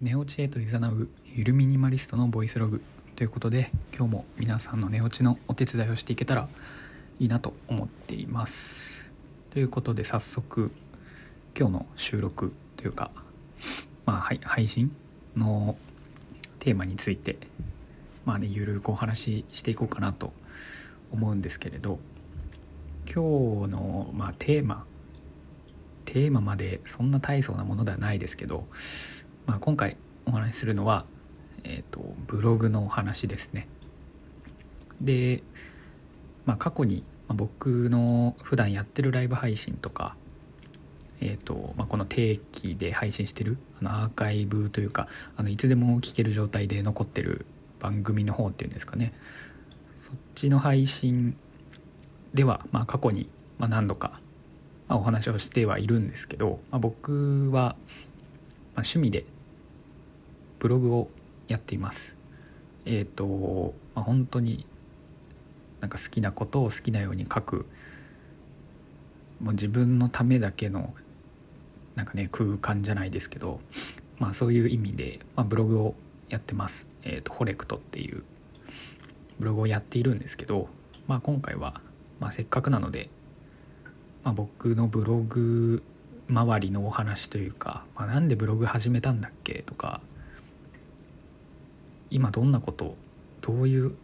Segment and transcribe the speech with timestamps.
[0.00, 2.82] 寝落ちへと誘うゆるミニマリストのボイスログ
[3.14, 6.48] ということで今日も皆さんの寝落ちのお手伝いをしていけたら
[7.20, 9.08] いいなと思っています。
[9.50, 10.72] ということで早速
[11.56, 13.12] 今日の収録というか
[14.04, 14.94] まあはい配信
[15.36, 15.76] の
[16.58, 17.38] テーマについて
[18.24, 20.32] まあねゆるくお話ししていこうかなと
[21.12, 22.00] 思うんですけれど
[23.06, 24.86] 今日の、まあ、テーマ
[26.04, 28.66] テーマまでそんな大層なものではないですけど、
[29.46, 31.04] まあ、今回お話しするのは、
[31.64, 33.68] えーと、ブログのお話ですね。
[35.00, 35.42] で、
[36.46, 40.16] まあ、過去に僕の普段やってるライブ配信とか、
[41.20, 47.46] えーとまあ、この定期で配信してるあのアーカイブというかあのいつでも聞ける状態で残ってる
[47.80, 49.12] 番組の方っていうんですかね。
[49.98, 51.36] そっちの配信
[52.34, 54.20] では、まあ、過去に何度か、
[54.88, 57.76] お話をしてはいるんですけど、まあ、僕は、
[58.76, 59.24] 趣味で
[60.64, 61.10] ブログを
[61.46, 62.16] やっています。
[62.86, 64.64] えっ、ー、と、まあ、本当に
[65.82, 67.66] なんか好きなことを好きなように書く。
[69.42, 70.94] もう自分のためだけの
[71.96, 73.60] なんかね空間じゃないですけど
[74.18, 75.94] まあそういう意味で、まあ、ブログを
[76.30, 76.86] やってます。
[77.02, 78.22] えっ、ー、とホレクトっていう
[79.38, 80.70] ブログをやっているんですけど
[81.06, 81.82] まあ今回は、
[82.20, 83.10] まあ、せっかくなので
[84.22, 85.82] まあ、僕のブログ
[86.30, 90.00] 周りのお話というか、まあ、なんでブログ始めたんだっけとか
[92.14, 92.96] 今どんなこと
[93.40, 93.96] どういう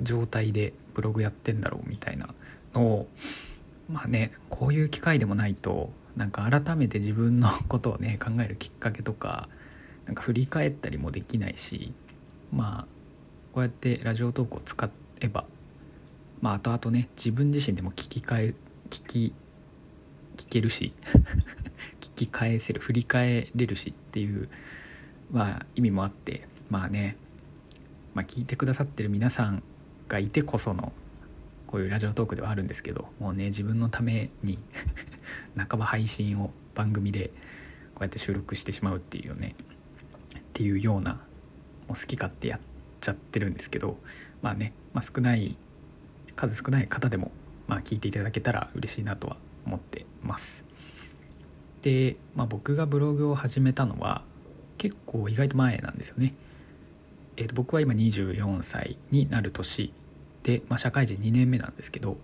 [0.00, 2.28] 状態でブログやってんだろうみたいな
[2.72, 3.08] のを
[3.90, 9.48] まあねこういう機会でもないとなんか改めて自分のことをね考えるきっかけとか
[10.06, 11.92] なんか振り返ったりもできないし
[12.52, 12.86] まあ
[13.52, 14.88] こうやってラジオトークを使
[15.20, 15.44] えば
[16.40, 18.54] まあ後々ね自分自身でも聞き返
[18.90, 19.34] 聞き
[20.36, 20.92] 聞けるし
[22.00, 24.48] 聞き返せる振り返れるしっていう、
[25.32, 27.16] まあ、意味もあってまあね、
[28.14, 29.62] まあ、聞いてくださってる皆さん
[30.08, 30.92] がいてこその
[31.66, 34.58] こういうラジオトークではあるんですけどもうね自分のために
[35.56, 37.28] 半ば配信を番組で
[37.94, 39.54] こうやって収録してしまうっていうよね
[40.38, 41.18] っていうようなも
[41.90, 42.60] う好き勝手やっ
[43.00, 43.98] ちゃってるんですけど
[44.42, 45.56] まあね、まあ、少ない
[46.36, 47.32] 数少ない方でも
[47.66, 49.36] まあ、聞いていただけたら嬉しいなとは
[49.66, 50.62] 思ってます。
[51.82, 54.22] で、まあ、僕がブログを始めたのは
[54.78, 56.34] 結構意外と前なんですよね、
[57.36, 59.92] えー、と僕は今24歳になる年
[60.42, 62.16] で、まあ、社会人2年目なんですけど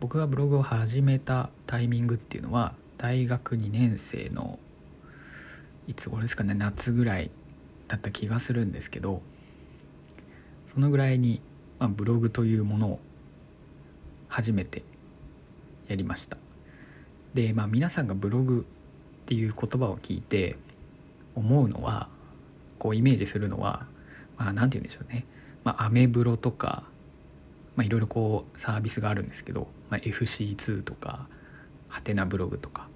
[0.00, 4.58] 僕がブログを始めたタイミングっていうのは大学2年生の
[5.86, 7.30] いつ頃ですかね夏ぐらい
[7.88, 9.22] だった気がするんですけど
[10.66, 11.40] そのぐらいに、
[11.78, 13.00] まあ、ブログというものを
[14.28, 14.82] 初めて
[15.86, 16.36] やりました。
[17.34, 18.64] でまあ皆さんがブログ
[19.24, 20.56] っていう言葉を聞いて
[21.34, 22.08] 思うのは
[22.78, 23.86] こうイメージするのは
[24.36, 25.26] まあ何て言うんでしょうね。
[25.64, 26.84] まあアメブロとか
[27.76, 31.26] まあいろいろこうサービスがあるんですけど、まあ、FC2 とか
[31.88, 32.88] ハテナブログとか。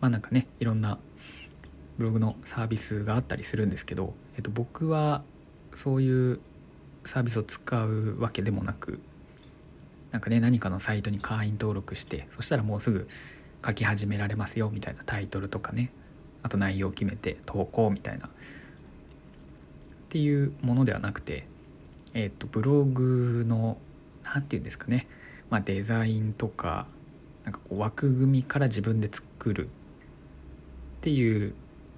[0.00, 0.98] まあなんかねいろんな
[1.96, 5.22] ブログのサービスがあったりするんですけど、えっと、僕は
[5.72, 6.40] そういう
[7.04, 9.00] サービスを使うわけでもなく
[10.10, 13.08] なんかね何かのサイトに会員登録してそしたらもうすぐ
[13.64, 15.90] 書き始められますよみたいなタイトルとかね。
[16.44, 18.28] あと内容を決めて投稿みたいな
[20.14, 21.44] っていうものではなくて
[22.14, 23.78] えっ、とブログの
[24.22, 25.08] 何て言うんですかね、
[25.50, 26.86] まあ、デザインとか
[27.42, 29.68] なんかこう枠組みから自分で作るっ
[31.00, 31.52] ていう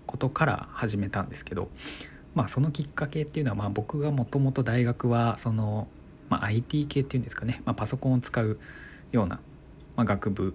[0.06, 1.69] ことから始めたんですけど
[2.34, 5.87] まあそのきっかけっていうのはまあ僕がもともと大学はその
[6.31, 8.59] まあ、IT 系っていうんですかね、まあ、パソコンを使う
[9.12, 9.38] ような、
[9.94, 10.55] まあ、学部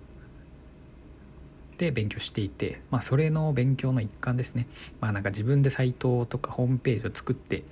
[1.81, 4.67] で勉強していて、まあ、それの勉強の一環ですね、
[4.99, 7.63] まあ、なんか自分でサイトとかホームページを作って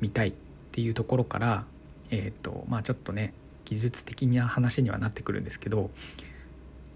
[0.00, 0.32] みたいっ
[0.72, 1.64] ていうところから、
[2.10, 3.34] えーとまあ、ちょっとね
[3.64, 5.90] 技術的な話にはなってくるんですけど、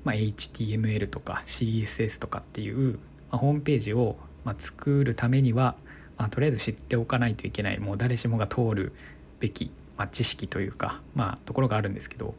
[0.05, 2.99] まあ、HTML とか CSS とかっていう、
[3.31, 5.75] まあ、ホームページを、ま、作るためには、
[6.17, 8.93] まあ、とりあえず知っておかないといけないもう誰しもが通る
[9.41, 12.35] べきまあ、知識というか、まあ、ところがあるんですけど、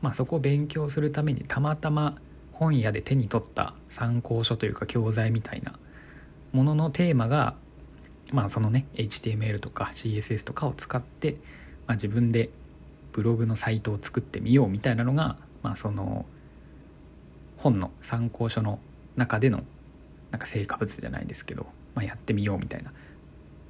[0.00, 2.16] まあ、そこを勉強するためにたまたま
[2.62, 5.78] 本屋で手に取った参考書というか教材みたいな
[6.52, 7.54] もののテーマが、
[8.30, 11.32] まあ、そのね HTML とか CSS とかを使って、
[11.88, 12.50] まあ、自分で
[13.12, 16.24] ブログのサイトを作ってみようみたいなのが、まあ、その
[17.56, 18.78] 本の参考書の
[19.16, 19.64] 中での
[20.30, 21.66] なんか成果物じゃないですけど、
[21.96, 22.92] まあ、やってみようみたいな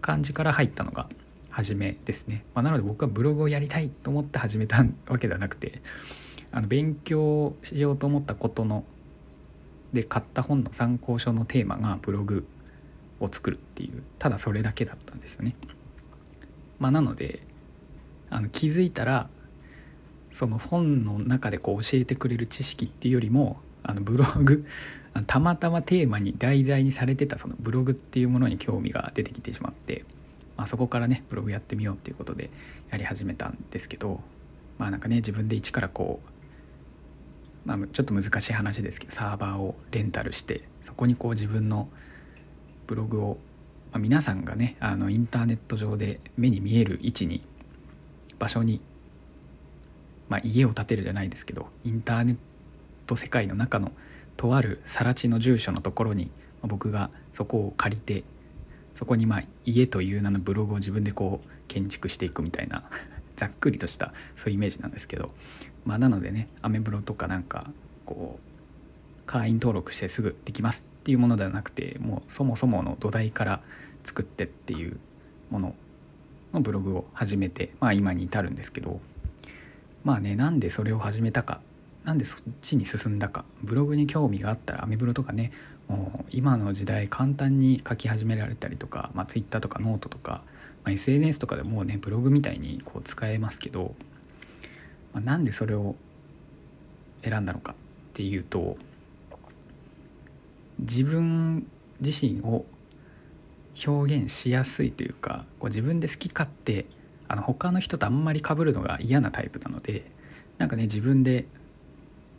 [0.02, 1.08] 感じから入ったのが
[1.48, 5.80] 始めですね、まあ、なので僕はブログをやりたいと思って始めたわけではなくて
[6.52, 8.84] あの勉強しようと思ったことの
[9.92, 12.46] で買った本の参考書のテーマがブログ
[13.20, 15.54] を作るっていうただそれだけだったんですよね。
[16.78, 17.42] まあ、なので
[18.30, 19.28] あの気づいたら
[20.32, 24.66] その本の中でこう教えてくれる知識っていうよりもあのブログ
[25.26, 30.04] たまたまテーマに題材にされてたそのブログっていうものに興味が出てきてしまって、
[30.56, 32.50] まあ、そこからねブログやってみようっていうことで
[32.90, 34.20] やり始めたんですけど
[34.78, 36.31] まあなんかね自分で一からこう、
[37.64, 41.88] まあ、ちょっと難しい話ですけどサーバーをレンタルしてそこにこう自分の
[42.86, 43.38] ブログを、
[43.92, 47.42] まあ、皆さんがねあのインターネット上で目に見える位置に
[48.38, 48.80] 場所に
[50.32, 52.36] まあ、家を建てるじゃないですけどインターネッ
[53.06, 53.92] ト世界の中の
[54.38, 56.30] とある更地の住所のところに
[56.62, 58.24] 僕がそこを借りて
[58.94, 62.82] そこにまあ家という名のブログを自分でこう建築していくみたいな
[63.36, 65.34] ざっくりとしたそういうイメージなんですけど
[65.84, 67.70] まあなのでねアメブロとかなんか
[68.04, 73.60] こう会員登録してすぐできますっていうものではなくてもうそもそもの土台から
[74.04, 74.98] 作ってっていう
[75.50, 75.74] もの
[76.52, 79.00] のブログを始めてまあ今に至るんですけど
[80.04, 81.60] まあねなんでそれを始めたか
[82.04, 85.52] なんでそっちに進んだかブログに興味があったらアメブロとかね
[85.88, 90.42] もう今の時代簡単に書き始められたりとか、まあ、Twitter とかノートとか、
[90.84, 93.94] まあ、SNS とかでもうねブログみたいにこう使えますけど、
[95.12, 95.94] まあ、なんでそれを
[97.22, 97.74] 選んだのかっ
[98.14, 98.76] ていうと
[100.78, 101.66] 自分
[102.00, 102.64] 自身を
[103.86, 106.86] 表現しやすいというかこう自分で好き勝手
[107.28, 110.10] あの他の人とあんまり被るのが嫌なタイプなので
[110.58, 111.46] なんかね自分で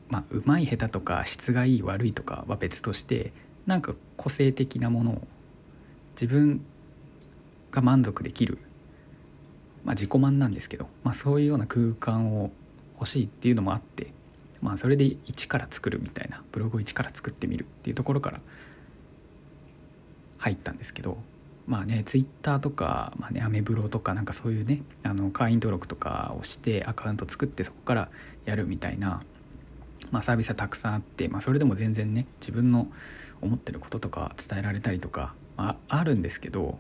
[0.10, 3.34] まあうまい下手とか質がいい悪いとかは別として
[3.66, 5.28] なんか個性的なものを
[6.16, 6.64] 自分
[7.72, 8.60] が満足できる、
[9.84, 12.52] まあ、自己満なんですけど、まあ、そういうような空間を
[12.96, 14.12] 欲しいっていうのもあって、
[14.62, 18.40] まあ、それで一から作るみたいなブログを一から作ってみるっていうところから
[20.38, 21.18] 入ったんですけど
[21.68, 28.10] まあねツイッターとか、まあね、アメブロとかなんかそういうねあの会員登録とかをしてアカウント作ってそこから
[28.46, 29.22] やるみたいな、
[30.12, 32.88] まあ、サービスはたくさんあって、まあ、それでも全然ね自分の
[33.42, 36.78] 思ってることとか伝えられたりとか、まあ、あるんですけど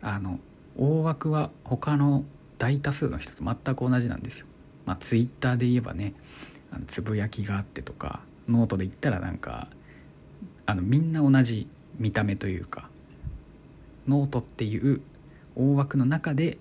[0.00, 0.38] あの
[0.76, 2.24] 大枠は他の
[2.58, 4.46] 大多数の人と全く同じなんですよ。
[4.86, 6.12] まあ、ツイッターで言えばね
[6.70, 9.68] あのつぶやきがあってとかノートで言ったらなんか
[10.66, 11.68] あのみんな同じ
[11.98, 12.88] 見た目というか
[14.06, 15.00] ノートっていう
[15.56, 16.58] 大枠の中で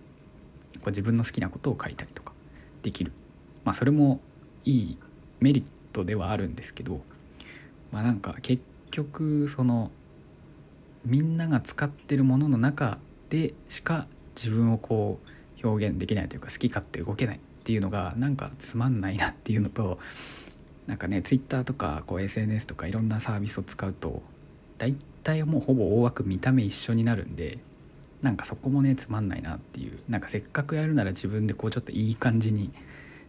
[0.76, 2.34] こう自分の好きなことを書いたりとか
[2.82, 3.12] できる
[3.66, 4.20] まあそれも
[4.66, 4.98] いい
[5.40, 7.02] メリットではあるんですけど
[7.92, 9.92] まあなんか結局その
[11.06, 12.98] みんなが使ってるものの中
[13.30, 15.28] でしか自分をこう
[15.64, 20.00] 表現できないというか好き勝手動けないっていうのがなんかつまんないなっていうのと
[20.88, 24.22] なんかね Twitter とかこう SNS とかいろんなサービスを使うと
[24.78, 27.60] 大体もうほぼ大枠見た目一緒になるんで
[28.22, 32.72] なんかそこもねつまんないなっていうなんかせっかくやるなら自分でこうちょっといい感じに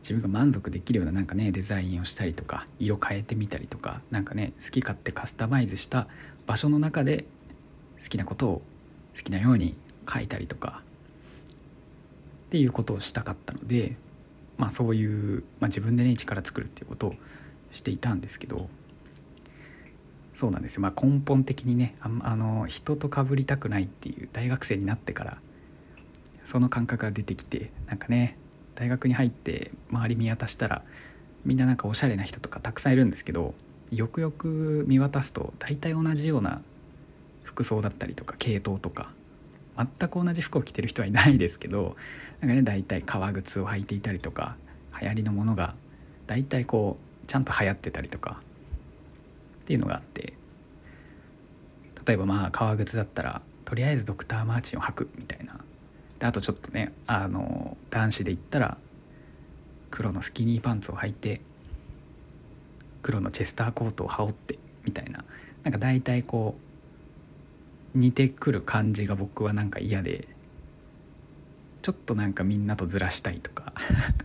[0.02, 6.08] 自分が満足できるようななんかねデザインをしたりとか色変えてみたりとか何かね好き勝手カスタマイズした
[6.46, 7.24] 場所の中で
[8.02, 8.62] 好きなことを
[9.16, 9.74] 好きなように
[10.12, 10.82] 書いたりとか
[12.46, 13.96] っていうことをしたかったので
[14.56, 17.14] まあそういう、まあ、自分でね一から作るっていうことを
[17.72, 18.68] していたんですけど
[20.34, 25.38] そうなんですよ、まあ、根本的にねああの人と被りたくないっていう大学生になってから
[26.44, 28.36] その感覚が出てきてなんかね
[28.74, 30.82] 大学に入って周り見渡したら
[31.44, 33.54] みんななんかおしゃれな人とかたくさんいるんですけど
[33.90, 36.62] よくよく見渡すと大体同じような
[37.42, 39.10] 服装だったりとか系統とか
[39.76, 41.96] 全く同じ服を着てる人はいないですけど
[42.40, 44.56] なんかね大体革靴を履いていたりとか
[45.00, 45.74] 流行りのものが
[46.26, 48.40] 大体こうちゃんと流行ってたりとか
[49.62, 50.34] っていうのがあって。
[52.06, 55.58] 例えばまあ革靴だったらとりあえずドクター・マーチンを履くみたいな。
[56.18, 58.76] であとちょっとねあの男子で言ったら
[59.90, 61.40] 黒のスキニーパンツを履いて
[63.02, 65.24] 黒のチェスターコートを羽織ってみたいな。
[65.62, 66.62] なんか大体こう
[67.94, 70.28] 似てくる感じが僕はなんか嫌で
[71.82, 73.72] ちょっとなんかみんなとずらしたいとか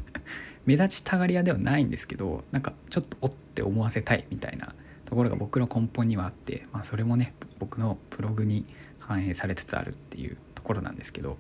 [0.65, 4.73] 目立ちたがり屋ではないんですけどなんかちょっとおって思わせたいみたいな
[5.05, 8.65] ところが僕の根本にはあって、まあ、それもね僕のブログに
[8.99, 11.38] 反映されつつあるっていうところなんですけど、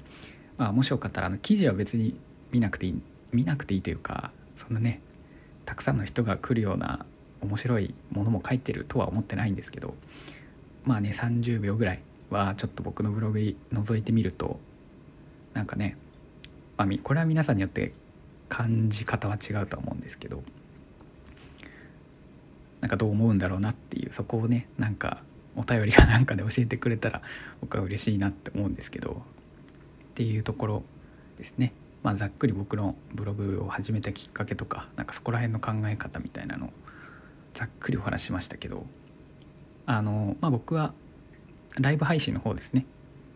[0.57, 2.19] まあ、もしよかったらあの記事は別に
[2.51, 5.01] 見なくていい見なくていいというかそんなね
[5.65, 7.05] たくさんの人が来るような
[7.41, 9.95] 面白いものも書いてるとは思ってないんですけど
[10.83, 14.59] まあね30秒ぐらいはちょっと僕のブログに覗いてみると
[15.53, 15.97] なんかね、
[16.77, 17.93] まあ、これは皆さんによって
[18.47, 20.43] 感じ方は違うとは思うんですけど
[22.81, 25.21] なんかどう思うんだろうなっていうそこをねなんか
[25.55, 27.21] お便りかなんかで教えてくれたら
[27.61, 29.13] 僕は嬉しいなって思うんですけどっ
[30.15, 30.83] ていうところ
[31.37, 31.73] ですね。
[32.01, 36.69] まあ、ざっくり僕のブログを始めたきっかけとかなんかそこら辺の考え方みたいなのを
[37.53, 38.85] ざっくりお話しましたけど
[39.85, 40.93] あの、まあ、僕は
[41.77, 42.85] ライブ配信の方ですね。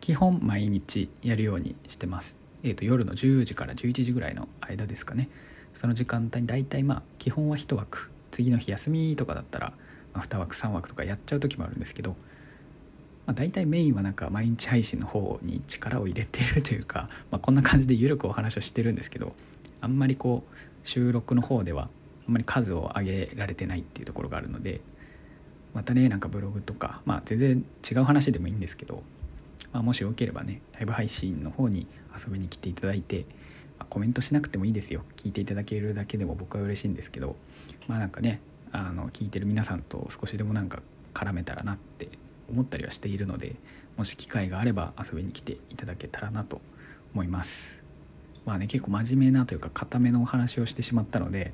[0.01, 5.29] 基本毎日やるようにしてます、えーと、夜の10時から11時ぐらいの間ですかね。
[5.75, 8.09] その時間帯に大体まあ基本は1枠。
[8.31, 9.73] 次の日休みとかだったら、
[10.13, 12.15] ま、2枠3枠とかやっちゃう時もあるんですけど、
[13.25, 19.33] まあ、大体メインはなんか毎日配信の方に力を入れているというか、まあ、こんな感じで緩くお話をしてるんですけど
[19.81, 21.89] あんまりこう収録の方では
[22.27, 24.81] あんまり数を上げられてないっていうところがあるので
[25.73, 29.03] またねなんかブログとかまあ全然違う話でもいいんですけど
[29.73, 33.25] まあ、もしよければねライブ配信の方に遊びに来ていただいて、
[33.79, 35.01] まあ、コメントしなくてもいいですよ。
[35.17, 37.35] 聞いていただけるだけでも僕は嬉しいんですけど
[37.87, 38.39] まあなんかね
[38.71, 40.81] あの聞いてる皆さんと少しでもなんか
[41.13, 42.09] 絡めたらなって
[42.49, 43.55] 思ったりはしているので
[43.97, 46.61] もし機会があれば遊びに来ていただけたらなと
[47.13, 47.81] 思います。
[48.45, 51.53] まあね結構真面目なというか固めのお話をしてしまったので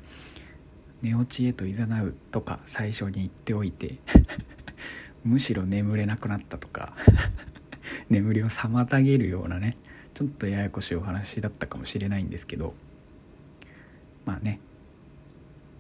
[1.02, 3.98] 寝落ちへと誘うとか最初に言っておいて
[5.24, 6.96] むしろ眠れなくなったとか
[8.10, 9.78] 眠りを妨げるようなね
[10.14, 12.74] ちょっとややこしいお話だったかもしれないんですけど
[14.26, 14.60] まあね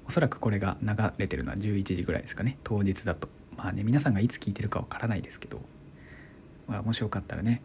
[0.07, 3.29] おそらくこれが流れてるのは11時ぐらいですかね当日だと。
[3.55, 5.61] まあね皆さんがいつ聞いてるかわからないですけど、
[6.67, 7.61] まあ、もしよかったらね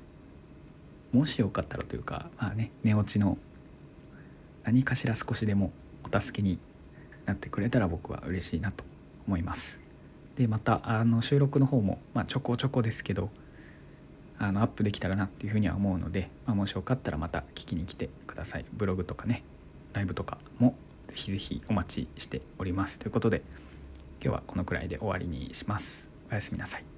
[1.12, 3.38] もしよかったらというかまあね寝落ちの
[4.64, 6.58] 何かしら少しでもお助けに
[7.26, 8.84] なってくれたら僕は嬉しいなと
[9.26, 9.80] 思います。
[10.36, 13.30] でまたあの収録の方も、まあ、ちょこちょこですけど
[14.38, 18.64] あのアップできたらなっていうふうには思うので、まあ、もしよかったらまた聞きに来てください。
[18.72, 19.44] ブログとかね
[19.92, 20.74] ライブとかも
[21.08, 22.98] ぜひぜひお待ちしております。
[22.98, 23.42] ということで
[24.22, 26.08] 今日はこのくらいで終わりにします。
[26.30, 26.93] おやすみなさい。